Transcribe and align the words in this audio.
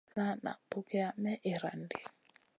La 0.19 0.23
na 0.45 0.53
pugiya 0.69 1.07
may 1.23 1.37
irandi. 1.51 1.97